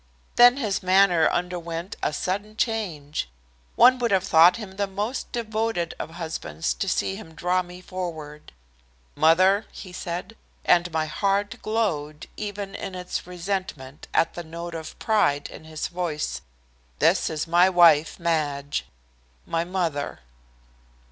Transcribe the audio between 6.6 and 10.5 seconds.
to see him draw me forward. "Mother," he said,